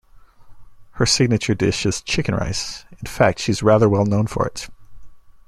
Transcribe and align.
Her 0.93 1.05
signature 1.05 1.53
dish 1.53 1.85
is 1.85 2.01
"Chicken 2.01 2.33
Rice"-in 2.33 3.05
fact 3.07 3.37
she 3.37 3.51
is 3.51 3.61
rather 3.61 3.87
well 3.87 4.03
known 4.07 4.25
for 4.25 4.47
it. 4.47 4.67